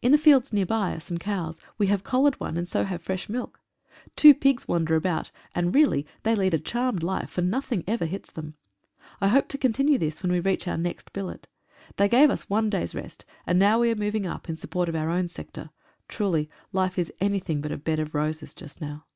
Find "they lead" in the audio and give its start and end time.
6.22-6.54